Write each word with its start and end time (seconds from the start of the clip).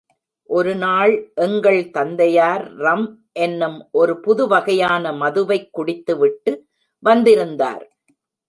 ஒரு 0.49 0.75
நாள் 0.75 1.11
எங்கள் 1.35 1.89
தந்தையார் 1.89 2.63
ரம் 2.77 3.05
என்னும் 3.39 3.77
ஒரு 3.91 4.19
புது 4.19 4.47
வகையான 4.47 5.11
மதுவைக் 5.13 5.71
குடித்து 5.71 6.17
விட்டு 6.17 6.53
வந்திருந்தார். 7.03 7.85